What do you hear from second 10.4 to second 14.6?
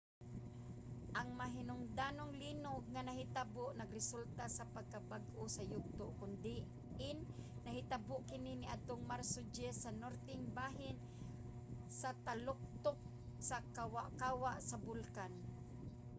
bahin sa taluktok sa kawa-kawa